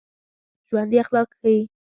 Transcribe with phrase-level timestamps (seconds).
[0.67, 1.59] ژوندي اخلاق ښيي